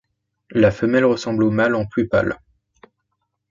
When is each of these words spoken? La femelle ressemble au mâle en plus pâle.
La 0.49 0.71
femelle 0.71 1.05
ressemble 1.05 1.43
au 1.43 1.51
mâle 1.51 1.75
en 1.75 1.85
plus 1.85 2.07
pâle. 2.07 2.39